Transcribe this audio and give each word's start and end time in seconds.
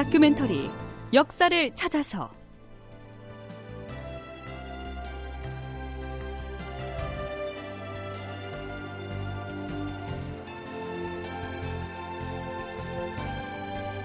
다큐멘터리 0.00 0.70
역사를 1.12 1.76
찾아서. 1.76 2.30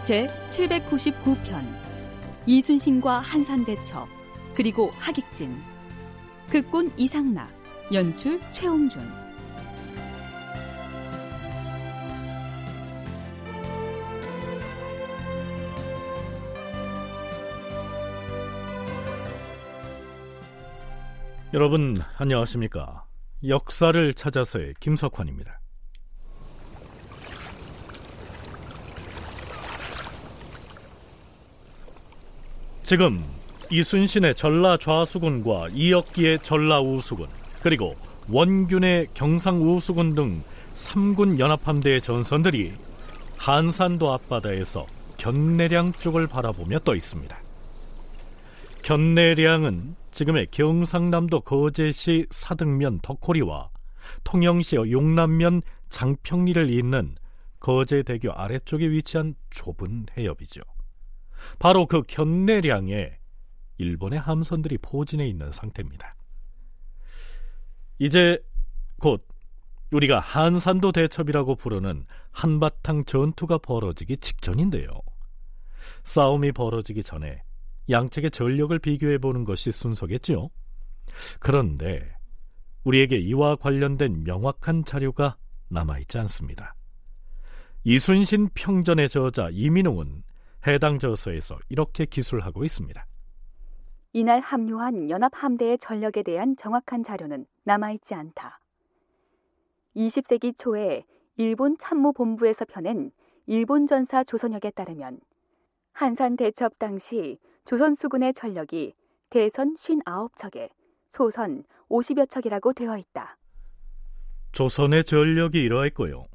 제 0.04 0.28
799편 0.50 1.66
이순신과 2.46 3.20
한산대첩 3.20 4.06
그리고 4.54 4.92
하객진 4.98 5.56
극본 6.50 6.92
이상락 6.98 7.48
연출 7.94 8.42
최홍준 8.52 9.25
여러분 21.56 21.98
안녕하십니까? 22.18 23.06
역사를 23.48 24.14
찾아서의 24.14 24.74
김석환입니다. 24.82 25.62
지금 32.84 33.24
이순신의 33.72 34.36
전라 34.36 34.76
좌수군과 34.76 35.70
이역기의 35.70 36.40
전라 36.40 36.82
우수군 36.82 37.30
그리고 37.64 37.96
원균의 38.28 39.08
경상 39.14 39.62
우수군 39.62 40.14
등 40.14 40.44
3군 40.76 41.40
연합함대의 41.40 42.02
전선들이 42.02 42.74
한산도 43.38 44.12
앞바다에서 44.12 44.86
견내량 45.16 45.94
쪽을 45.94 46.28
바라보며 46.28 46.80
떠 46.80 46.96
있습니다. 46.96 47.45
견내량은 48.86 49.96
지금의 50.12 50.50
경상남도 50.52 51.42
거제시 51.42 52.28
사등면 52.30 53.00
덕호리와 53.02 53.72
통영시 54.24 54.76
용남면 54.76 55.64
장평리를 55.90 56.70
잇는 56.70 57.16
거제대교 57.60 58.32
아래쪽에 58.34 58.88
위치한 58.88 59.34
좁은 59.50 60.06
해협이죠. 60.16 60.62
바로 61.58 61.88
그 61.88 62.04
견내량에 62.04 63.18
일본의 63.80 64.20
함선들이 64.20 64.78
포진해 64.78 65.28
있는 65.28 65.52
상태입니다. 65.52 66.16
이제 67.98 68.38
곧 69.00 69.28
우리가 69.90 70.20
한산도 70.20 70.92
대첩이라고 70.92 71.56
부르는 71.56 72.06
한바탕 72.30 73.06
전투가 73.06 73.58
벌어지기 73.58 74.18
직전인데요. 74.18 74.92
싸움이 76.04 76.52
벌어지기 76.52 77.02
전에 77.02 77.42
양측의 77.90 78.32
전력을 78.32 78.78
비교해 78.80 79.18
보는 79.18 79.46
것이 79.46 79.72
순서겠죠. 79.72 80.50
그런데 81.40 82.16
우리에게 82.84 83.18
이와 83.18 83.56
관련된 83.56 84.24
명확한 84.24 84.86
자료가 84.86 85.38
남아있지 85.70 86.18
않습니다. 86.20 86.76
이순신 87.84 88.50
평전의 88.54 89.10
저자 89.10 89.50
이민웅은 89.52 90.24
해당 90.68 90.98
저서에서 90.98 91.60
이렇게 91.70 92.06
기술하고 92.06 92.64
있습니다. 92.64 93.06
이날 94.14 94.40
합류한 94.40 95.10
연합 95.10 95.32
함대의 95.36 95.78
전력에 95.78 96.24
대한 96.24 96.56
정확한 96.56 97.04
자료는 97.04 97.46
남아있지 97.64 98.16
않다. 98.16 98.60
20세기 99.96 100.58
초에 100.58 101.06
일본 101.38 101.78
참모본부에서 101.78 102.66
펴낸 102.66 103.12
일본 103.46 103.88
전사 103.88 104.24
조선역에 104.24 104.72
따르면 104.72 105.20
한산 105.92 106.38
대첩 106.38 106.80
당시 106.80 107.38
조선 107.66 107.96
수군의 107.96 108.34
전력이 108.36 108.94
대선 109.32 109.76
59척에 109.78 110.70
소선 111.12 111.64
50여 111.90 112.30
척이라고 112.30 112.74
되어 112.74 112.98
있다. 112.98 113.38
조선의 114.52 115.04
전력이 115.04 115.62
이러했고요. 115.64 116.26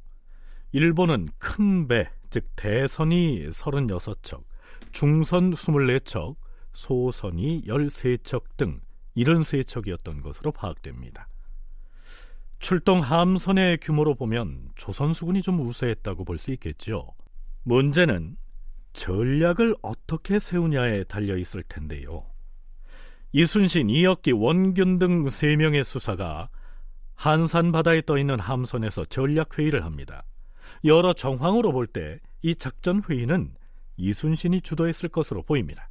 일본은 0.73 1.29
큰 1.39 1.87
배, 1.87 2.11
즉 2.31 2.47
대선이 2.57 3.49
36척, 3.49 4.43
중선 4.93 5.53
24척, 5.53 6.37
소선이 6.73 7.63
13척 7.63 8.57
등 8.57 8.81
73척이었던 9.17 10.23
것으로 10.23 10.53
파악됩니다. 10.53 11.29
출동 12.59 13.01
함선의 13.01 13.79
규모로 13.81 14.15
보면 14.17 14.71
조선 14.75 15.13
수군이 15.13 15.43
좀 15.43 15.61
우세했다고 15.61 16.25
볼 16.25 16.39
수 16.39 16.51
있겠죠. 16.53 17.15
문제는 17.63 18.37
전략을 18.93 19.77
어떻게 19.83 20.39
세우냐에 20.39 21.05
달려 21.05 21.37
있을 21.37 21.63
텐데요. 21.63 22.25
이순신, 23.33 23.91
이역기, 23.91 24.33
원균 24.33 24.99
등 24.99 25.29
세 25.29 25.55
명의 25.57 25.85
수사가 25.85 26.49
한산 27.15 27.71
바다에 27.71 28.03
떠 28.03 28.19
있는 28.19 28.41
함선에서 28.41 29.05
전략 29.05 29.59
회의를 29.59 29.85
합니다. 29.85 30.25
여러 30.85 31.13
정황으로 31.13 31.73
볼 31.73 31.87
때 31.87 32.19
이 32.43 32.55
작전 32.57 33.03
회의는 33.09 33.55
이순신이 33.99 34.63
주도했을 34.63 35.11
것으로 35.11 35.43
보입니다. 35.43 35.91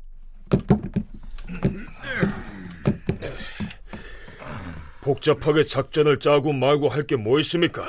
복잡하게 5.02 5.64
작전을 5.64 6.20
짜고 6.20 6.54
말고 6.54 6.90
할 6.90 7.04
게 7.06 7.16
뭐 7.16 7.40
있습니까? 7.40 7.84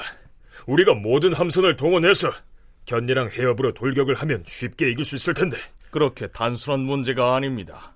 우리가 0.66 0.94
모든 0.94 1.32
함선을 1.32 1.76
동원해서 1.76 2.30
견이랑 2.86 3.30
해협으로 3.30 3.72
돌격을 3.74 4.14
하면 4.16 4.42
쉽게 4.46 4.90
이길 4.90 5.04
수 5.04 5.16
있을 5.16 5.34
텐데. 5.34 5.56
그렇게 5.90 6.26
단순한 6.28 6.80
문제가 6.80 7.34
아닙니다. 7.34 7.94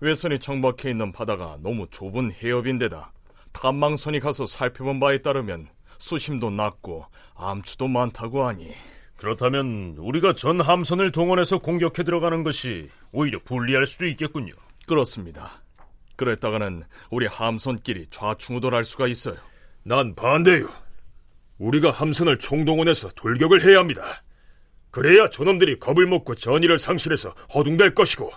외선이 0.00 0.38
정박해 0.38 0.90
있는 0.90 1.12
바다가 1.12 1.58
너무 1.62 1.86
좁은 1.90 2.32
해협인데다 2.32 3.12
탐망선이 3.52 4.20
가서 4.20 4.44
살펴본 4.44 5.00
바에 5.00 5.18
따르면 5.22 5.68
수심도 5.98 6.50
낮고 6.50 7.06
암추도 7.34 7.88
많다고 7.88 8.46
하니 8.46 8.74
그렇다면 9.16 9.96
우리가 9.98 10.34
전 10.34 10.60
함선을 10.60 11.12
동원해서 11.12 11.58
공격해 11.58 12.02
들어가는 12.04 12.42
것이 12.42 12.90
오히려 13.12 13.38
불리할 13.38 13.86
수도 13.86 14.06
있겠군요. 14.06 14.52
그렇습니다. 14.86 15.62
그랬다가는 16.16 16.84
우리 17.10 17.26
함선끼리 17.26 18.08
좌충우돌할 18.10 18.84
수가 18.84 19.08
있어요. 19.08 19.36
난 19.84 20.14
반대요. 20.14 20.68
우리가 21.58 21.90
함선을 21.90 22.38
총동원해서 22.38 23.08
돌격을 23.16 23.64
해야 23.64 23.78
합니다. 23.78 24.22
그래야 24.90 25.28
저놈들이 25.28 25.78
겁을 25.78 26.06
먹고 26.06 26.34
전의를 26.34 26.78
상실해서 26.78 27.30
허둥댈 27.54 27.94
것이고 27.94 28.30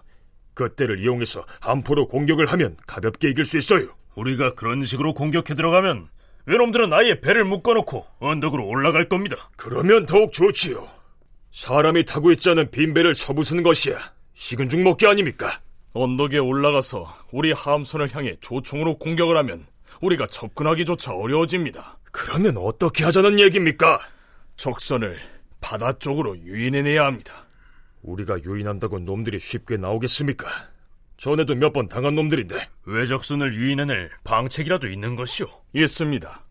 그때를 0.53 0.99
이용해서 0.99 1.45
함포로 1.61 2.07
공격을 2.07 2.47
하면 2.47 2.75
가볍게 2.85 3.29
이길 3.29 3.45
수 3.45 3.57
있어요. 3.57 3.87
우리가 4.15 4.55
그런 4.55 4.83
식으로 4.83 5.13
공격해 5.13 5.55
들어가면 5.55 6.09
외놈들은 6.45 6.91
아예 6.91 7.19
배를 7.19 7.45
묶어놓고 7.45 8.05
언덕으로 8.19 8.67
올라갈 8.67 9.07
겁니다. 9.07 9.49
그러면 9.55 10.05
더욱 10.05 10.33
좋지요. 10.33 10.87
사람이 11.51 12.05
타고 12.05 12.31
있지 12.31 12.49
않은 12.49 12.71
빈 12.71 12.93
배를 12.93 13.13
쳐부수는 13.13 13.63
것이야 13.63 13.97
식은 14.35 14.69
죽 14.69 14.81
먹기 14.81 15.07
아닙니까? 15.07 15.61
언덕에 15.93 16.37
올라가서 16.37 17.07
우리 17.31 17.51
함선을 17.51 18.13
향해 18.15 18.35
조총으로 18.41 18.97
공격을 18.97 19.37
하면 19.37 19.65
우리가 20.01 20.27
접근하기조차 20.27 21.13
어려워집니다. 21.13 21.98
그러면 22.11 22.57
어떻게 22.57 23.03
하자는 23.03 23.39
얘기입니까? 23.39 23.99
적선을 24.55 25.19
바다 25.61 25.93
쪽으로 25.93 26.37
유인해내야 26.37 27.05
합니다. 27.05 27.47
우리가 28.01 28.41
유인한다고 28.43 28.99
놈들이 28.99 29.39
쉽게 29.39 29.77
나오겠습니까? 29.77 30.47
전에도 31.17 31.53
몇 31.55 31.73
번 31.73 31.87
당한 31.87 32.15
놈들인데 32.15 32.55
외적선을 32.85 33.53
유인해낼 33.53 34.09
방책이라도 34.23 34.87
있는 34.89 35.15
것이오? 35.15 35.47
있습니다. 35.73 36.45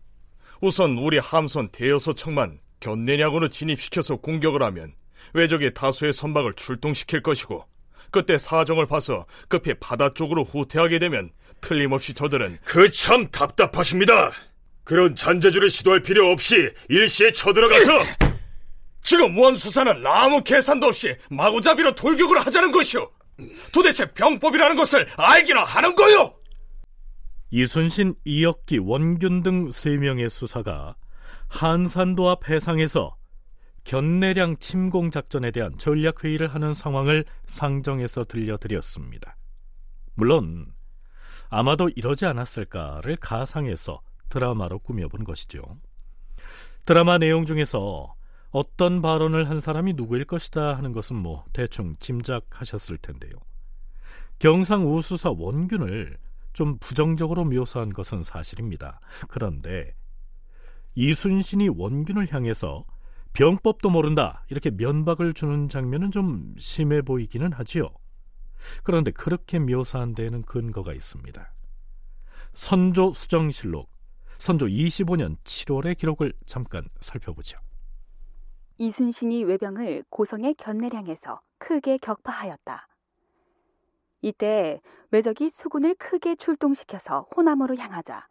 우선 0.61 0.97
우리 0.97 1.17
함선 1.17 1.69
대여섯 1.69 2.15
척만 2.17 2.59
견내량으로 2.79 3.49
진입시켜서 3.49 4.17
공격을 4.17 4.61
하면 4.63 4.93
외적의 5.33 5.73
다수의 5.73 6.13
선박을 6.13 6.53
출동시킬 6.53 7.21
것이고 7.23 7.65
그때 8.11 8.37
사정을 8.37 8.85
봐서 8.87 9.25
급히 9.47 9.73
바다 9.79 10.13
쪽으로 10.13 10.43
후퇴하게 10.43 10.99
되면 10.99 11.31
틀림없이 11.61 12.13
저들은 12.13 12.59
그 12.63 12.89
참 12.89 13.27
답답하십니다. 13.29 14.31
그런 14.89 15.13
잔재주를 15.13 15.69
시도할 15.69 16.01
필요 16.01 16.31
없이 16.31 16.67
일시에 16.89 17.31
쳐들어가서 17.31 17.91
지금 19.03 19.37
원수사는 19.37 20.03
아무 20.03 20.43
계산도 20.43 20.87
없이 20.87 21.15
마구잡이로 21.29 21.93
돌격을 21.93 22.39
하자는 22.39 22.71
것이오. 22.71 23.07
도대체 23.71 24.11
병법이라는 24.11 24.75
것을 24.75 25.07
알기나 25.15 25.63
하는 25.63 25.93
거요. 25.93 26.33
이순신, 27.51 28.15
이역기, 28.25 28.79
원균 28.79 29.43
등 29.43 29.69
세 29.69 29.91
명의 29.95 30.27
수사가 30.27 30.95
한산도 31.49 32.27
앞 32.27 32.49
해상에서 32.49 33.15
견내량 33.83 34.57
침공 34.57 35.11
작전에 35.11 35.51
대한 35.51 35.77
전략 35.77 36.23
회의를 36.23 36.47
하는 36.47 36.73
상황을 36.73 37.25
상정해서 37.45 38.23
들려드렸습니다. 38.23 39.37
물론 40.15 40.73
아마도 41.49 41.89
이러지 41.89 42.25
않았을까를 42.25 43.17
가상해서 43.17 44.01
드라마로 44.29 44.79
꾸며본 44.79 45.23
것이죠. 45.23 45.61
드라마 46.85 47.17
내용 47.17 47.45
중에서 47.45 48.15
어떤 48.51 49.01
발언을 49.01 49.49
한 49.49 49.59
사람이 49.59 49.93
누구일 49.93 50.25
것이다 50.25 50.75
하는 50.75 50.91
것은 50.91 51.15
뭐 51.15 51.45
대충 51.53 51.95
짐작하셨을 51.99 52.97
텐데요. 52.97 53.33
경상우 54.39 55.01
수사 55.01 55.29
원균을 55.29 56.17
좀 56.53 56.77
부정적으로 56.79 57.45
묘사한 57.45 57.91
것은 57.91 58.23
사실입니다. 58.23 58.99
그런데 59.27 59.93
이순신이 60.95 61.69
원균을 61.69 62.33
향해서 62.33 62.85
병법도 63.33 63.89
모른다 63.89 64.43
이렇게 64.49 64.71
면박을 64.71 65.33
주는 65.33 65.67
장면은 65.67 66.09
좀 66.09 66.55
심해 66.57 67.01
보이기는 67.01 67.53
하지요. 67.53 67.89
그런데 68.83 69.11
그렇게 69.11 69.59
묘사한 69.59 70.15
데에는 70.15 70.41
근거가 70.41 70.93
있습니다. 70.93 71.53
선조 72.51 73.13
수정실록 73.13 73.89
선조 74.39 74.67
25년 74.67 75.35
7월의 75.43 75.97
기록을 75.97 76.31
잠깐 76.45 76.85
살펴보죠. 77.01 77.59
이순신이 78.77 79.43
외병을 79.43 80.05
고성의 80.09 80.55
견내량에서 80.55 81.41
크게 81.57 81.97
격파하였다. 81.97 82.87
이때 84.21 84.79
외적이 85.11 85.49
수군을 85.49 85.95
크게 85.95 86.37
출동시켜서 86.37 87.27
호남으로 87.35 87.75
향하자 87.75 88.27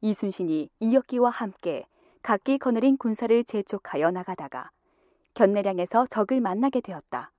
이순신이 0.00 0.70
이역기와 0.80 1.28
함께 1.28 1.86
각기 2.22 2.56
거느린 2.56 2.96
군사를 2.96 3.44
재촉하여 3.44 4.10
나가다가 4.10 4.70
견내량에서 5.34 6.06
적을 6.06 6.40
만나게 6.40 6.80
되었다. 6.80 7.30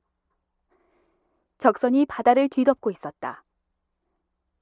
적선이 1.58 2.06
바다를 2.06 2.48
뒤덮고 2.48 2.92
있었다. 2.92 3.44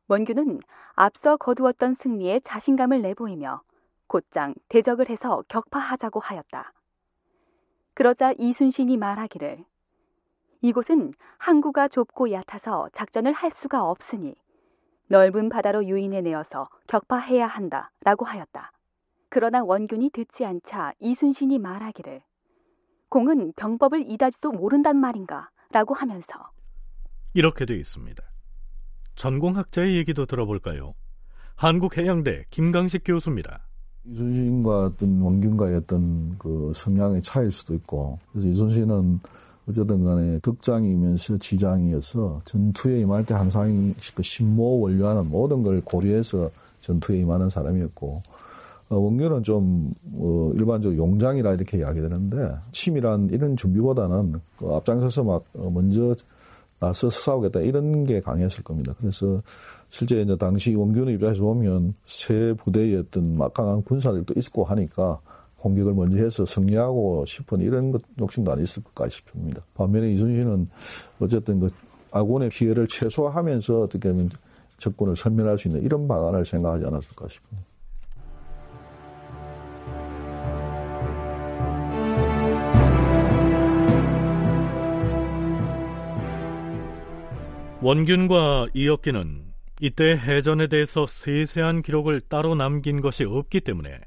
원균은 0.07 0.60
앞서 0.94 1.36
거두었던 1.36 1.96
승리에 1.96 2.42
자신감을 2.42 3.02
내보이며 3.02 3.62
곧장 4.07 4.54
대적을 4.69 5.10
해서 5.10 5.44
격파하자고 5.48 6.19
하였다. 6.19 6.74
그러자 7.96 8.34
이순신이 8.38 8.98
말하기를 8.98 9.66
이곳은 10.62 11.13
항구가 11.40 11.88
좁고 11.88 12.31
얕아서 12.31 12.90
작전을 12.94 13.34
할 13.34 13.50
수가 13.50 13.90
없으니 13.90 14.36
넓은 15.07 15.50
바다로 15.50 15.86
유인해 15.86 16.22
내어서 16.22 16.69
격파해야 16.88 17.48
한다 17.48 17.92
라고 18.02 18.25
하였다. 18.25 18.72
그러나 19.30 19.63
원균이 19.63 20.12
듣지 20.12 20.46
않자 20.46 20.94
이순신이 21.00 21.57
말하기를 21.57 22.22
공은 23.10 23.54
병법을 23.56 24.10
이다지도 24.12 24.52
모른단 24.52 24.98
말인가 24.98 25.50
라고 25.72 25.94
하면서 25.94 26.52
이렇게 27.34 27.66
되어 27.66 27.78
있습니다. 27.78 28.34
전공학자의 29.15 29.97
얘기도 29.97 30.25
들어볼까요? 30.25 30.94
한국해양대 31.56 32.45
김강식 32.51 33.03
교수입니다. 33.06 33.62
이순신과 34.07 34.85
어떤 34.85 35.21
원균과의 35.21 35.77
어떤 35.77 36.38
그 36.38 36.71
성향의 36.75 37.21
차이일 37.21 37.51
수도 37.51 37.73
있고, 37.73 38.19
그래서 38.31 38.47
이순신은 38.50 39.19
어쨌든 39.67 40.03
간에 40.03 40.39
덕장이면서 40.44 41.38
지장이어서 41.39 42.41
전투에 42.45 43.00
임할 43.00 43.25
때 43.25 43.33
항상 43.33 43.95
그 44.13 44.21
신모 44.21 44.81
원료하는 44.81 45.29
모든 45.29 45.63
걸 45.63 45.81
고려해서 45.81 46.51
전투에 46.81 47.18
임하는 47.19 47.50
사람이었고, 47.50 48.21
어, 48.89 48.95
원균은 48.95 49.41
좀, 49.41 49.91
어, 50.13 50.51
일반적으로 50.53 51.00
용장이라 51.00 51.53
이렇게 51.53 51.79
이야기되는데, 51.79 52.57
치밀한 52.71 53.29
이런 53.31 53.57
준비보다는 53.57 54.39
그 54.57 54.68
앞장서서 54.68 55.23
막 55.23 55.44
어, 55.56 55.71
먼저 55.71 56.13
나서 56.85 57.09
싸우겠다 57.09 57.61
이런 57.61 58.03
게 58.03 58.21
강했을 58.21 58.63
겁니다. 58.63 58.93
그래서 58.99 59.41
실제 59.89 60.21
이제 60.21 60.35
당시 60.37 60.75
원균의 60.75 61.15
입장에서 61.15 61.41
보면 61.41 61.93
새 62.05 62.53
부대의 62.53 62.97
어떤 62.97 63.37
막강한 63.37 63.81
군사력도 63.83 64.35
있고 64.37 64.63
하니까 64.63 65.19
공격을 65.57 65.95
먼저 65.95 66.17
해서 66.17 66.45
승리하고 66.45 67.25
싶은 67.25 67.61
이런 67.61 67.91
것 67.91 68.01
욕심도 68.19 68.51
안 68.51 68.61
있을까 68.61 69.09
싶습니다. 69.09 69.61
반면에 69.73 70.11
이순신은 70.11 70.69
어쨌든 71.19 71.59
그 71.59 71.69
아군의 72.11 72.49
피해를 72.49 72.87
최소화하면서 72.87 73.81
어떻게 73.81 74.09
보면 74.11 74.29
적군을 74.77 75.15
설면할 75.15 75.57
수 75.57 75.67
있는 75.67 75.83
이런 75.83 76.07
방안을 76.07 76.45
생각하지 76.45 76.85
않았을까 76.85 77.27
싶습니다. 77.29 77.75
원균과 87.85 88.69
이혁기는 88.73 89.53
이때 89.79 90.17
해전에 90.17 90.65
대해서 90.65 91.05
세세한 91.05 91.83
기록을 91.83 92.19
따로 92.19 92.55
남긴 92.55 92.99
것이 92.99 93.25
없기 93.25 93.61
때문에 93.61 94.01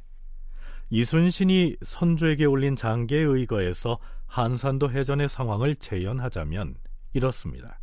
이순신이 0.90 1.76
선조에게 1.82 2.44
올린 2.46 2.74
장계에 2.74 3.20
의거해서 3.20 4.00
한산도 4.26 4.90
해전의 4.90 5.28
상황을 5.28 5.76
재현하자면 5.76 6.74
이렇습니다. 7.12 7.78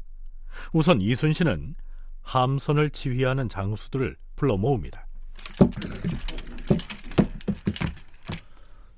우선 0.74 1.00
이순신은 1.00 1.75
함선을 2.24 2.89
지휘하는 2.89 3.47
장수들을 3.47 4.18
불러 4.36 4.57
모읍니다. 4.57 5.07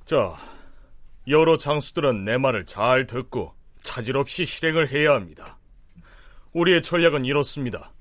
자, 0.05 0.35
여러 1.27 1.59
장수들은 1.59 2.25
내 2.25 2.39
말을 2.39 2.65
잘 2.65 3.05
듣고 3.05 3.53
차질 3.83 4.17
없이 4.17 4.45
실행을 4.45 4.89
해야 4.89 5.13
합니다. 5.13 5.56
우리의 6.57 6.81
전략은 6.81 7.25
이렇습니다. 7.25 7.93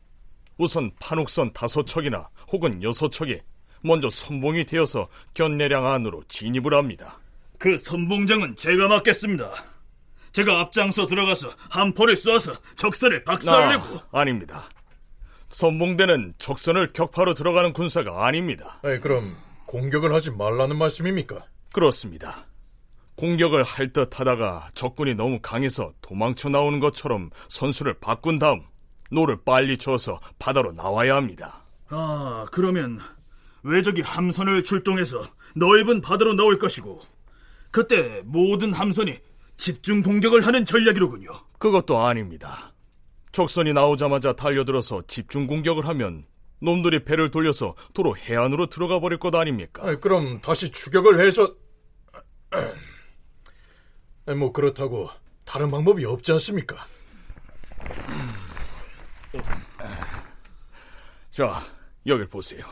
우선 0.56 0.90
판옥선 0.98 1.52
다섯 1.52 1.86
척이나 1.86 2.30
혹은 2.50 2.82
여섯 2.82 3.10
척이 3.12 3.38
먼저 3.82 4.08
선봉이 4.08 4.64
되어서 4.64 5.08
견내량 5.34 5.86
안으로 5.86 6.24
진입을 6.28 6.72
합니다. 6.72 7.18
그 7.58 7.76
선봉장은 7.76 8.56
제가 8.56 8.88
맡겠습니다. 8.88 9.52
제가 10.32 10.60
앞장서 10.60 11.06
들어가서 11.06 11.50
한포를 11.70 12.16
쏘아서 12.16 12.52
적선을 12.76 13.24
박살내고 13.24 13.96
아, 14.12 14.20
아닙니다. 14.20 14.68
선봉대는 15.50 16.34
적선을 16.38 16.92
격파로 16.94 17.34
들어가는 17.34 17.74
군사가 17.74 18.26
아닙니다. 18.26 18.80
아니, 18.82 19.00
그럼 19.00 19.36
공격을 19.66 20.14
하지 20.14 20.30
말라는 20.30 20.76
말씀입니까? 20.78 21.44
그렇습니다. 21.72 22.46
공격을 23.16 23.62
할 23.64 23.92
듯 23.92 24.20
하다가 24.20 24.68
적군이 24.74 25.14
너무 25.14 25.38
강해서 25.40 25.92
도망쳐 26.02 26.48
나오는 26.48 26.80
것처럼 26.80 27.30
선수를 27.48 27.94
바꾼 27.94 28.38
다음 28.38 28.60
노를 29.10 29.38
빨리 29.44 29.78
저어서 29.78 30.20
바다로 30.38 30.72
나와야 30.72 31.16
합니다. 31.16 31.64
아, 31.88 32.44
그러면 32.52 33.00
왜적이 33.62 34.02
함선을 34.02 34.64
출동해서 34.64 35.26
넓은 35.54 36.00
바다로 36.02 36.34
나올 36.34 36.58
것이고 36.58 37.00
그때 37.70 38.22
모든 38.24 38.72
함선이 38.72 39.18
집중 39.56 40.02
공격을 40.02 40.46
하는 40.46 40.64
전략이로군요. 40.64 41.30
그것도 41.58 41.98
아닙니다. 41.98 42.74
적선이 43.32 43.72
나오자마자 43.72 44.32
달려들어서 44.34 45.02
집중 45.06 45.46
공격을 45.46 45.86
하면 45.88 46.26
놈들이 46.60 47.04
배를 47.04 47.30
돌려서 47.30 47.74
도로 47.94 48.16
해안으로 48.16 48.66
들어가 48.66 48.98
버릴 48.98 49.18
것 49.18 49.34
아닙니까? 49.34 49.86
아니, 49.86 50.00
그럼 50.00 50.40
다시 50.40 50.70
추격을 50.70 51.20
해서 51.20 51.54
뭐 54.34 54.52
그렇다고 54.52 55.08
다른 55.44 55.70
방법이 55.70 56.04
없지 56.04 56.32
않습니까? 56.32 56.86
자, 61.30 61.62
여기 62.06 62.26
보세요. 62.26 62.64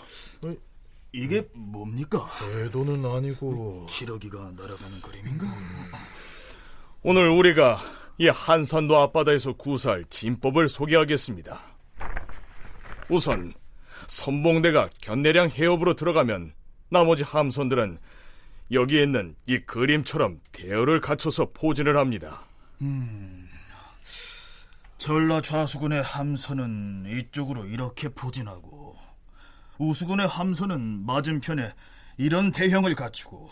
이게 1.12 1.46
뭡니까? 1.52 2.28
궤도는 2.40 3.04
아니고 3.04 3.86
기러기가 3.86 4.52
날아가는 4.56 5.00
그림인가? 5.00 5.46
오늘 7.02 7.28
우리가 7.28 7.78
이 8.18 8.28
한산도 8.28 8.96
앞바다에서 8.96 9.52
구사할 9.52 10.04
진법을 10.08 10.66
소개하겠습니다. 10.68 11.60
우선 13.08 13.52
선봉대가 14.08 14.88
견내량 15.02 15.50
해협으로 15.50 15.94
들어가면 15.94 16.52
나머지 16.88 17.22
함선들은 17.22 17.98
여기에 18.70 19.02
있는 19.02 19.36
이 19.46 19.58
그림처럼 19.58 20.40
대열을 20.52 21.00
갖춰서 21.00 21.50
포진을 21.52 21.96
합니다. 21.96 22.42
전라 24.98 25.42
좌수군의 25.42 26.02
함선은 26.02 27.06
이쪽으로 27.06 27.66
이렇게 27.66 28.08
포진하고 28.08 28.96
우수군의 29.78 30.26
함선은 30.26 31.04
맞은편에 31.04 31.74
이런 32.16 32.52
대형을 32.52 32.94
갖추고 32.94 33.50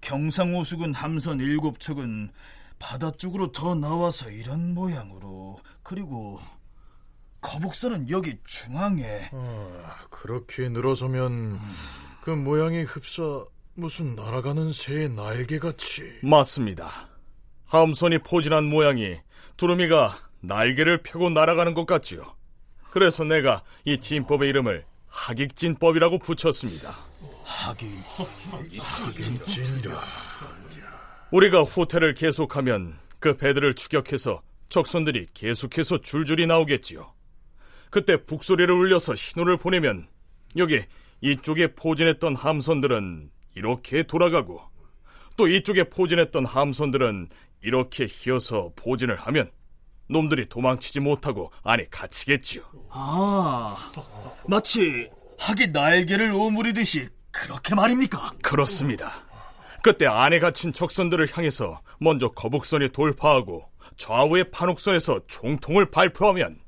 경상우수군 0.00 0.94
함선 0.94 1.38
일곱 1.38 1.78
척은 1.78 2.30
바다 2.78 3.12
쪽으로 3.12 3.52
더 3.52 3.74
나와서 3.76 4.30
이런 4.30 4.74
모양으로 4.74 5.60
그리고 5.84 6.40
거북선은 7.40 8.10
여기 8.10 8.36
중앙에 8.44 9.30
아, 9.32 9.96
그렇게 10.10 10.68
늘어서면 10.68 11.60
그 12.22 12.30
모양이 12.30 12.82
흡사 12.82 13.44
무슨 13.74 14.14
날아가는 14.14 14.70
새의 14.72 15.08
날개같이 15.08 16.18
맞습니다. 16.22 17.08
함선이 17.64 18.18
포진한 18.18 18.64
모양이 18.64 19.18
두루미가 19.56 20.18
날개를 20.40 21.02
펴고 21.02 21.30
날아가는 21.30 21.72
것 21.72 21.86
같지요. 21.86 22.36
그래서 22.90 23.24
내가 23.24 23.62
이 23.86 23.98
진법의 23.98 24.50
이름을 24.50 24.84
하객진법이라고 25.08 26.18
붙였습니다. 26.18 26.94
하긴 27.44 27.90
진이라 29.46 30.00
우리가 31.30 31.62
후퇴를 31.62 32.12
계속하면 32.12 32.98
그 33.18 33.38
배들을 33.38 33.74
추격해서 33.74 34.42
적선들이 34.68 35.28
계속해서 35.32 35.98
줄줄이 35.98 36.46
나오겠지요. 36.46 37.14
그때 37.88 38.22
북소리를 38.22 38.70
울려서 38.70 39.14
신호를 39.14 39.56
보내면 39.56 40.08
여기 40.58 40.82
이쪽에 41.22 41.74
포진했던 41.74 42.36
함선들은 42.36 43.30
이렇게 43.54 44.02
돌아가고 44.02 44.60
또 45.36 45.48
이쪽에 45.48 45.84
포진했던 45.84 46.46
함선들은 46.46 47.28
이렇게 47.62 48.06
휘어서 48.06 48.72
포진을 48.76 49.16
하면 49.16 49.50
놈들이 50.08 50.48
도망치지 50.48 51.00
못하고 51.00 51.50
안에 51.62 51.86
갇히겠지요. 51.90 52.62
아, 52.90 53.92
마치 54.46 55.08
학이 55.38 55.68
날개를 55.68 56.32
오므리듯이 56.32 57.08
그렇게 57.30 57.74
말입니까? 57.74 58.32
그렇습니다. 58.42 59.10
그때 59.82 60.06
안에 60.06 60.38
갇힌 60.38 60.72
적선들을 60.72 61.26
향해서 61.32 61.80
먼저 61.98 62.28
거북선에 62.28 62.88
돌파하고 62.88 63.64
좌우의 63.96 64.50
판옥선에서 64.50 65.20
총통을 65.26 65.90
발표하면 65.90 66.58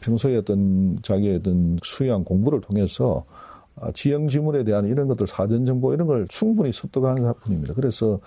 평소에 0.00 0.36
어떤 0.36 0.98
자기의 1.02 1.36
어떤 1.36 1.78
수양 1.82 2.24
공부를 2.24 2.60
통해서 2.60 3.24
아, 3.28 3.49
지형 3.94 4.28
지물에 4.28 4.64
대한 4.64 4.86
이런 4.86 5.08
것들 5.08 5.26
사전 5.26 5.64
정보 5.64 5.94
이런 5.94 6.06
걸 6.06 6.26
충분히 6.28 6.72
습득하는 6.72 7.32
분입니다. 7.42 7.74
그래서 7.74 8.20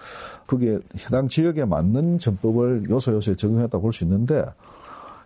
그게 0.47 0.79
해당 1.00 1.27
지역에 1.27 1.65
맞는 1.65 2.17
전법을 2.19 2.89
요소 2.89 3.13
요소에 3.13 3.35
적용했다 3.35 3.77
볼 3.79 3.91
수 3.91 4.03
있는데 4.03 4.45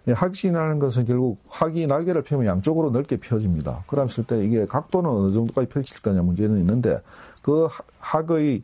학진이라는 0.06 0.80
것은 0.80 1.06
결국 1.06 1.38
학이 1.50 1.86
날개를 1.88 2.24
펴면 2.24 2.46
양쪽으로 2.46 2.92
넓게 2.92 3.18
펴집니다. 3.18 3.84
그랬을 3.88 4.24
때 4.26 4.44
이게 4.46 4.66
각도는 4.66 5.10
어느 5.10 5.34
정도까지 5.34 5.68
펼칠 5.68 6.02
거냐 6.02 6.22
문제는 6.22 6.58
있는데 6.60 6.98
그 7.42 7.68
학의 8.00 8.64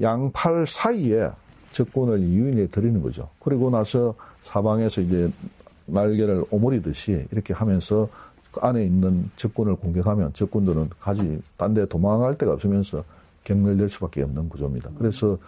양팔 0.00 0.66
사이에 0.66 1.28
적군을 1.72 2.20
유인해 2.20 2.68
드리는 2.68 3.02
거죠. 3.02 3.28
그리고 3.40 3.70
나서 3.70 4.14
사방에서 4.40 5.02
이제 5.02 5.30
날개를 5.86 6.44
오므리듯이 6.50 7.26
이렇게 7.30 7.52
하면서 7.52 8.08
그 8.52 8.60
안에 8.60 8.84
있는 8.84 9.30
적군을 9.36 9.76
공격하면 9.76 10.32
적군들은 10.32 10.90
가지 10.98 11.40
딴 11.56 11.74
데 11.74 11.86
도망갈 11.86 12.36
데가 12.36 12.52
없으면서 12.52 13.04
경멸될 13.44 13.88
수밖에 13.88 14.22
없는 14.22 14.48
구조입니다. 14.48 14.90
그래서 14.98 15.38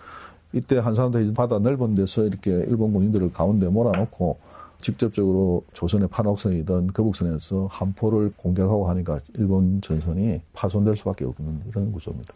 이때 0.52 0.78
한산도 0.78 1.32
바다 1.34 1.58
넓은 1.58 1.94
데서 1.94 2.24
이렇게 2.24 2.50
일본 2.50 2.92
군인들을 2.92 3.32
가운데 3.32 3.66
몰아놓고 3.68 4.38
직접적으로 4.80 5.64
조선의 5.72 6.08
판옥선이든 6.08 6.88
거북선에서 6.88 7.66
함포를 7.70 8.32
공격하고 8.36 8.88
하니까 8.88 9.20
일본 9.34 9.80
전선이 9.80 10.40
파손될 10.52 10.96
수밖에 10.96 11.24
없는 11.24 11.62
이런 11.68 11.92
구조입니다. 11.92 12.34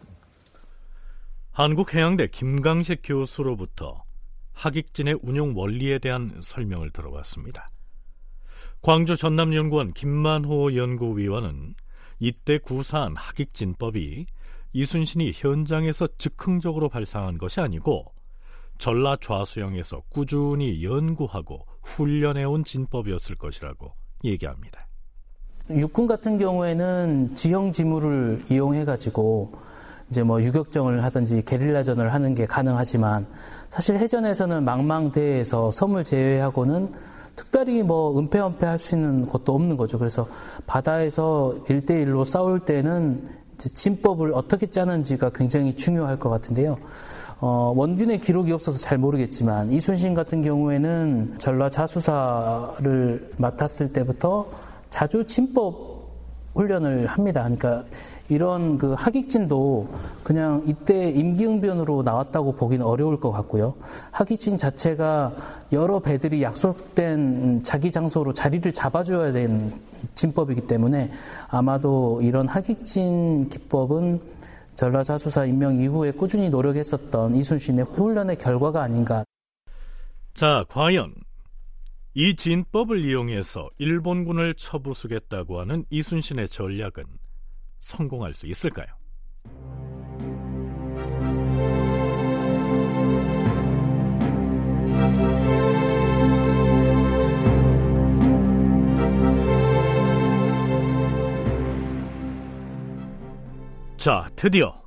한국해양대 1.52 2.28
김강식 2.28 3.00
교수로부터 3.02 4.04
하객진의 4.52 5.18
운용 5.22 5.56
원리에 5.56 5.98
대한 5.98 6.38
설명을 6.40 6.90
들어봤습니다. 6.90 7.66
광주 8.86 9.16
전남연구원 9.16 9.94
김만호 9.94 10.76
연구위원은 10.76 11.74
이때 12.20 12.58
구사한 12.58 13.16
하객진법이 13.16 14.26
이순신이 14.74 15.32
현장에서 15.34 16.06
즉흥적으로 16.18 16.88
발상한 16.88 17.36
것이 17.36 17.60
아니고 17.60 18.04
전라 18.78 19.16
좌수영에서 19.20 20.02
꾸준히 20.08 20.84
연구하고 20.84 21.66
훈련해온 21.82 22.62
진법이었을 22.62 23.34
것이라고 23.34 23.90
얘기합니다. 24.22 24.86
육군 25.68 26.06
같은 26.06 26.38
경우에는 26.38 27.34
지형 27.34 27.72
지물을 27.72 28.44
이용해 28.48 28.84
가지고 28.84 29.52
이제 30.10 30.22
뭐 30.22 30.40
유격정을 30.40 31.02
하든지 31.02 31.42
게릴라전을 31.44 32.14
하는 32.14 32.36
게 32.36 32.46
가능하지만 32.46 33.26
사실 33.68 33.96
해전에서는 33.98 34.64
망망대해에서 34.64 35.72
섬을 35.72 36.04
제외하고는 36.04 37.15
특별히 37.36 37.82
뭐 37.82 38.18
은폐 38.18 38.40
은폐 38.40 38.66
할 38.66 38.78
수 38.78 38.94
있는 38.94 39.22
것도 39.28 39.54
없는 39.54 39.76
거죠. 39.76 39.98
그래서 39.98 40.26
바다에서 40.66 41.54
일대일로 41.68 42.24
싸울 42.24 42.60
때는 42.60 43.28
진법을 43.58 44.32
어떻게 44.34 44.66
짜는지가 44.66 45.30
굉장히 45.30 45.74
중요할 45.76 46.18
것 46.18 46.28
같은데요. 46.30 46.76
어, 47.40 47.72
원균의 47.76 48.20
기록이 48.20 48.52
없어서 48.52 48.78
잘 48.78 48.96
모르겠지만 48.98 49.70
이순신 49.70 50.14
같은 50.14 50.40
경우에는 50.42 51.34
전라 51.38 51.68
자수사를 51.68 53.30
맡았을 53.36 53.92
때부터 53.92 54.46
자주 54.88 55.24
진법 55.26 55.95
훈련을 56.56 57.06
합니다. 57.06 57.42
그러니까 57.42 57.84
이런 58.28 58.78
그 58.78 58.92
하객진도 58.94 59.88
그냥 60.24 60.62
이때 60.66 61.10
임기응변으로 61.10 62.02
나왔다고 62.02 62.52
보기는 62.56 62.84
어려울 62.84 63.20
것 63.20 63.30
같고요. 63.30 63.74
하객진 64.10 64.58
자체가 64.58 65.32
여러 65.72 66.00
배들이 66.00 66.42
약속된 66.42 67.62
자기 67.62 67.90
장소로 67.90 68.32
자리를 68.32 68.72
잡아줘야 68.72 69.32
되는 69.32 69.70
진법이기 70.14 70.66
때문에 70.66 71.10
아마도 71.48 72.20
이런 72.22 72.48
하객진 72.48 73.48
기법은 73.48 74.20
전라자수사 74.74 75.46
임명 75.46 75.80
이후에 75.80 76.10
꾸준히 76.10 76.50
노력했었던 76.50 77.34
이순신의 77.34 77.84
훈련의 77.94 78.36
결과가 78.38 78.82
아닌가. 78.82 79.24
자, 80.34 80.64
과연 80.68 81.14
이 82.18 82.34
진법을 82.34 83.04
이용해서 83.04 83.68
일본군을 83.76 84.54
쳐부수겠다고 84.54 85.60
하는 85.60 85.84
이순신의 85.90 86.48
전략은 86.48 87.04
성공할 87.80 88.32
수 88.32 88.46
있을까요? 88.46 88.86
자, 103.98 104.26
드디어 104.36 104.82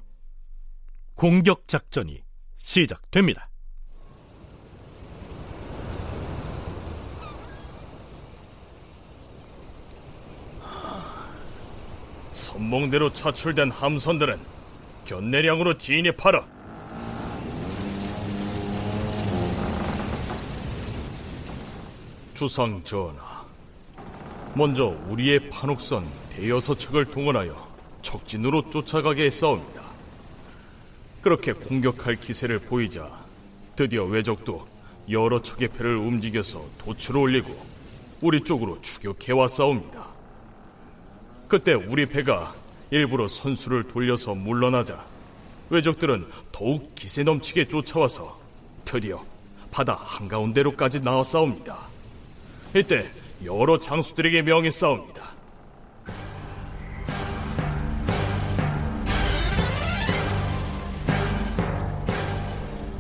공격 1.14 1.68
작전이 1.68 2.24
시작됩니다. 2.56 3.49
선몽대로 12.70 13.12
차출된 13.14 13.72
함선들은 13.72 14.38
견내량으로 15.06 15.78
진입하라. 15.80 16.46
주상 22.36 22.82
전하, 22.84 23.44
먼저 24.54 24.96
우리의 25.08 25.50
판옥선 25.50 26.08
대여섯 26.30 26.78
척을 26.80 27.06
동원하여 27.06 27.68
적진으로 28.04 28.70
쫓아가게 28.70 29.26
했사옵니다. 29.26 29.82
그렇게 31.22 31.54
공격할 31.54 32.18
기세를 32.18 32.60
보이자 32.60 33.10
드디어 33.76 34.06
외적도 34.06 34.68
여러 35.10 35.42
척의 35.42 35.70
배를 35.70 35.96
움직여서 35.96 36.64
도출을 36.78 37.20
올리고 37.20 37.66
우리 38.22 38.42
쪽으로 38.42 38.80
추격해 38.82 39.34
왔사옵니다. 39.34 40.08
그때 41.48 41.74
우리 41.74 42.06
배가 42.06 42.59
일부러 42.92 43.28
선수를 43.28 43.88
돌려서 43.88 44.34
물러나자 44.34 45.06
외적들은 45.70 46.26
더욱 46.52 46.96
기세 46.96 47.24
넘치게 47.24 47.68
쫓아와서 47.68 48.40
드디어 48.86 49.24
바다 49.72 50.00
한가운데로까지 50.04 51.02
나와 51.02 51.24
싸웁니다. 51.24 51.78
이때 52.76 53.10
여러 53.46 53.78
장수들에게 53.78 54.42
명해 54.42 54.72
싸웁니다. 54.72 55.20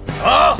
자, 0.05 0.58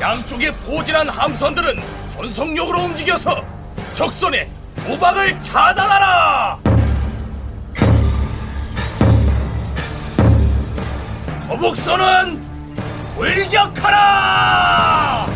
양쪽에 0.00 0.50
포진한 0.50 1.08
함선들은 1.08 1.76
전속력으로 2.10 2.80
움직여서 2.80 3.44
적선의 3.92 4.50
도박을 4.84 5.40
차단하라! 5.40 6.67
거북선은 11.48 12.46
돌격하라! 13.16 15.26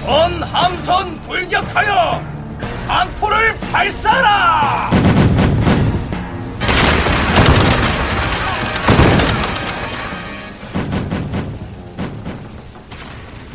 전 0.00 0.42
함선 0.42 1.22
돌격하여 1.22 2.22
안포를 2.88 3.56
발사하라! 3.70 4.90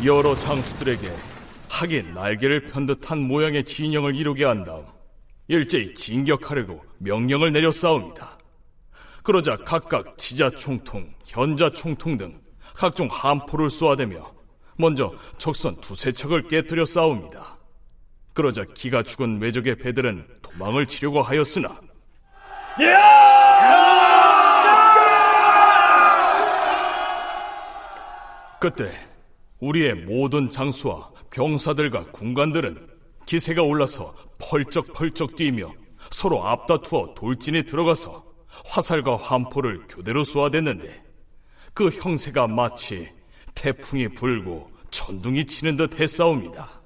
여러 0.04 0.38
장수들에게 0.38 1.10
하기 1.68 2.04
날개를 2.14 2.68
편 2.68 2.86
듯한 2.86 3.18
모양의 3.18 3.64
진영을 3.64 4.14
이루게 4.14 4.44
한 4.44 4.62
다음 4.62 4.84
일제히 5.48 5.94
진격하려고 5.94 6.84
명령을 6.98 7.52
내려 7.52 7.72
싸웁니다. 7.72 8.38
그러자 9.22 9.56
각각 9.56 10.16
지자총통, 10.16 11.12
현자총통 11.24 12.16
등 12.16 12.40
각종 12.74 13.08
함포를 13.10 13.68
쏘아대며 13.70 14.32
먼저 14.76 15.12
적선 15.38 15.80
두세 15.80 16.12
척을 16.12 16.48
깨뜨려 16.48 16.84
싸웁니다. 16.84 17.58
그러자 18.34 18.64
기가 18.74 19.02
죽은 19.02 19.40
외적의 19.40 19.78
배들은 19.78 20.24
도망을 20.42 20.86
치려고 20.86 21.20
하였으나 21.22 21.80
그때 28.60 28.90
우리의 29.60 29.94
모든 29.94 30.50
장수와 30.50 31.10
병사들과 31.30 32.12
군관들은 32.12 32.97
기세가 33.28 33.62
올라서 33.62 34.14
펄쩍펄쩍 34.38 35.36
뛰며 35.36 35.70
서로 36.10 36.46
앞다투어 36.46 37.12
돌진에 37.14 37.64
들어가서 37.64 38.24
화살과 38.64 39.18
환포를 39.18 39.86
교대로 39.86 40.24
쏘아댔는데 40.24 41.04
그 41.74 41.90
형세가 41.90 42.46
마치 42.46 43.12
태풍이 43.54 44.08
불고 44.08 44.70
천둥이 44.88 45.44
치는 45.44 45.76
듯 45.76 46.00
했사옵니다. 46.00 46.80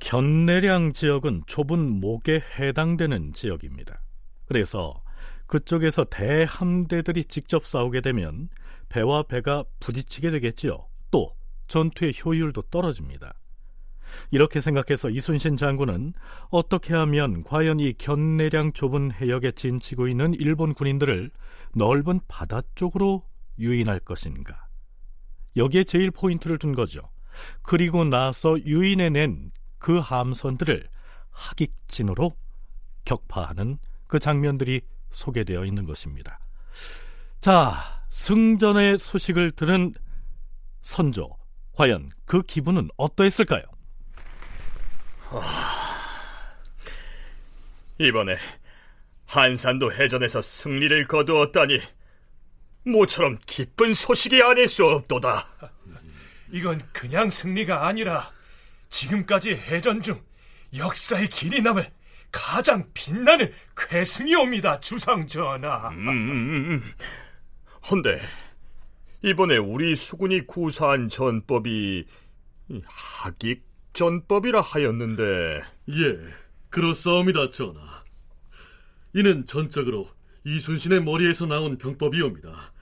견내량 0.00 0.92
지역은 0.92 1.44
좁은 1.46 2.00
목에 2.00 2.42
해당되는 2.58 3.32
지역입니다. 3.32 4.00
그래서 4.46 5.03
그쪽에서 5.46 6.04
대함대들이 6.04 7.24
직접 7.26 7.66
싸우게 7.66 8.00
되면 8.00 8.48
배와 8.88 9.24
배가 9.24 9.64
부딪히게 9.80 10.30
되겠지요. 10.30 10.86
또 11.10 11.34
전투의 11.66 12.14
효율도 12.24 12.62
떨어집니다. 12.62 13.34
이렇게 14.30 14.60
생각해서 14.60 15.10
이순신 15.10 15.56
장군은 15.56 16.12
어떻게 16.50 16.94
하면 16.94 17.42
과연 17.42 17.80
이 17.80 17.94
견내량 17.94 18.72
좁은 18.72 19.12
해역에 19.12 19.52
진치고 19.52 20.08
있는 20.08 20.34
일본 20.34 20.74
군인들을 20.74 21.30
넓은 21.74 22.20
바다 22.28 22.60
쪽으로 22.74 23.22
유인할 23.58 24.00
것인가? 24.00 24.66
여기에 25.56 25.84
제일 25.84 26.10
포인트를 26.10 26.58
둔 26.58 26.74
거죠. 26.74 27.00
그리고 27.62 28.04
나서 28.04 28.58
유인해낸 28.60 29.50
그 29.78 29.98
함선들을 29.98 30.88
하객진으로 31.30 32.36
격파하는 33.04 33.78
그 34.06 34.18
장면들이 34.18 34.82
소개되어 35.14 35.64
있는 35.64 35.86
것입니다. 35.86 36.38
자, 37.40 38.04
승전의 38.10 38.98
소식을 38.98 39.52
들은 39.52 39.94
선조, 40.82 41.36
과연 41.72 42.10
그 42.26 42.42
기분은 42.42 42.88
어떠했을까요? 42.96 43.62
이번에 47.98 48.36
한산도 49.26 49.92
해전에서 49.92 50.40
승리를 50.40 51.06
거두었다니 51.06 51.80
모처럼 52.86 53.38
기쁜 53.46 53.94
소식이 53.94 54.42
아닐 54.42 54.68
수 54.68 54.84
없도다. 54.84 55.48
이건 56.52 56.80
그냥 56.92 57.30
승리가 57.30 57.86
아니라 57.86 58.30
지금까지 58.90 59.54
해전 59.54 60.02
중 60.02 60.22
역사의 60.76 61.28
길이 61.28 61.62
남을 61.62 61.90
가장 62.34 62.84
빛나는 62.92 63.52
쾌승이옵니다, 63.76 64.80
주상 64.80 65.24
전하. 65.28 65.88
음. 65.90 66.82
헌데 67.88 68.20
이번에 69.22 69.56
우리 69.56 69.94
수군이 69.94 70.40
구사한 70.48 71.08
전법이 71.08 72.04
하객 72.86 73.62
전법이라 73.92 74.60
하였는데 74.62 75.62
예, 75.90 76.18
그렇사옵니다, 76.70 77.50
전하. 77.50 78.02
이는 79.12 79.46
전적으로 79.46 80.08
이순신의 80.42 81.04
머리에서 81.04 81.46
나온 81.46 81.78
병법이옵니다. 81.78 82.72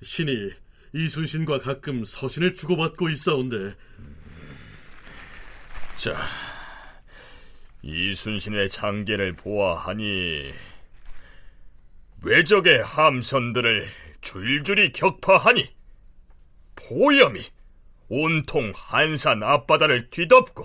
신이 0.00 0.50
이순신과 0.94 1.58
가끔 1.58 2.04
서신을 2.04 2.54
주고받고 2.54 3.08
있사온데 3.08 3.74
자, 5.96 6.16
이순신의 7.82 8.70
장계를 8.70 9.34
보아하니 9.34 10.54
외적의 12.22 12.82
함선들을 12.84 13.88
줄줄이 14.20 14.92
격파하니 14.92 15.74
포염이 16.76 17.40
온통 18.08 18.72
한산 18.74 19.42
앞바다를 19.42 20.10
뒤덮고 20.10 20.64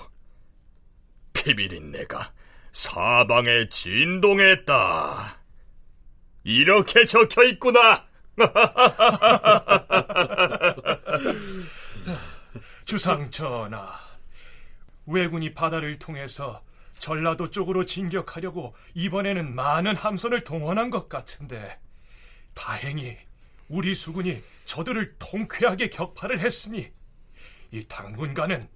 피비린내가 1.34 2.32
사방에 2.72 3.68
진동했다. 3.70 5.42
이렇게 6.44 7.06
적혀 7.06 7.42
있구나. 7.44 8.06
주상 12.86 13.32
전하, 13.32 14.00
왜군이 15.08 15.56
바다를 15.56 15.98
통해서 15.98 16.62
전라도 17.00 17.50
쪽으로 17.52 17.86
진격하려고 17.86 18.76
이번에는 18.94 19.56
많은 19.56 19.96
함선을 19.96 20.44
동원한 20.44 20.90
것 20.90 21.10
같은데 21.10 21.80
다행히 22.54 23.18
우리 23.70 23.94
수군이 23.96 24.42
저들을 24.66 25.16
통쾌하게 25.20 25.90
격파를 25.90 26.40
했으니 26.40 26.92
이 27.72 27.84
당분간은 27.88 28.68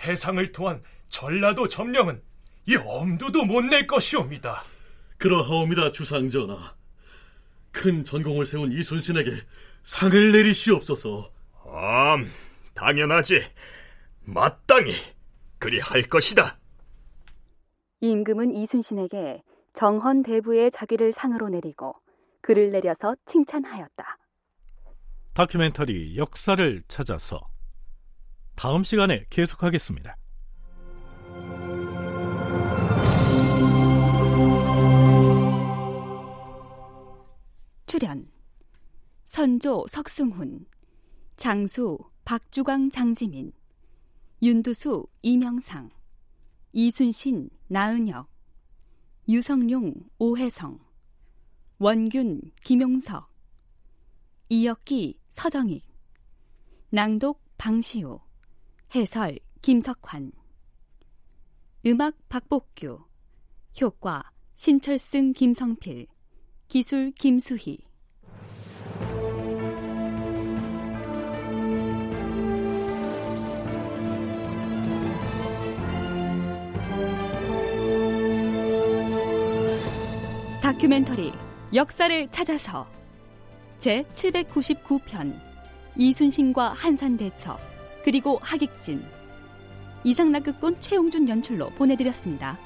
해상을 0.00 0.52
통한 0.52 0.82
전라도 1.08 1.68
점령은 1.68 2.22
이 2.66 2.76
엄두도 2.76 3.44
못 3.44 3.64
낼 3.64 3.86
것이옵니다. 3.86 4.64
그러하옵니다, 5.18 5.92
주상전하. 5.92 6.74
큰 7.70 8.04
전공을 8.04 8.46
세운 8.46 8.72
이순신에게 8.72 9.42
상을 9.82 10.32
내리시옵소서. 10.32 11.32
암, 11.66 12.30
당연하지. 12.74 13.44
마땅히 14.24 14.94
그리할 15.58 16.02
것이다. 16.02 16.58
임금은 18.00 18.54
이순신에게 18.54 19.42
정헌 19.72 20.22
대부의 20.22 20.70
자기를 20.70 21.12
상으로 21.12 21.48
내리고 21.48 21.94
글을 22.42 22.70
내려서 22.70 23.14
칭찬하였다. 23.26 24.18
다큐멘터리 25.34 26.16
역사를 26.16 26.82
찾아서 26.88 27.40
다음 28.54 28.84
시간에 28.84 29.24
계속하겠습니다. 29.30 30.16
출연 37.86 38.30
선조 39.24 39.84
석승훈 39.88 40.66
장수 41.36 41.98
박주광 42.24 42.90
장지민 42.90 43.52
윤두수 44.42 45.06
이명상 45.22 45.90
이순신 46.78 47.48
나은혁 47.68 48.28
유성룡 49.30 49.94
오혜성 50.18 50.78
원균 51.78 52.42
김용석 52.62 53.32
이혁기 54.50 55.18
서정익 55.30 55.88
낭독 56.90 57.40
방시우 57.56 58.20
해설 58.94 59.38
김석환 59.62 60.32
음악 61.86 62.14
박복규 62.28 63.06
효과 63.80 64.30
신철승 64.56 65.32
김성필 65.32 66.06
기술 66.68 67.10
김수희 67.12 67.85
다큐멘터리 80.76 81.32
역사를 81.72 82.28
찾아서 82.30 82.86
제 83.78 84.04
799편 84.12 85.34
이순신과 85.96 86.74
한산대첩 86.74 87.58
그리고 88.04 88.38
하객진 88.42 89.02
이상락극본 90.04 90.78
최용준 90.80 91.30
연출로 91.30 91.70
보내드렸습니다. 91.70 92.58